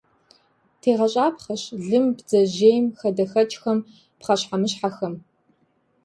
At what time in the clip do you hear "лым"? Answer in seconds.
1.87-2.05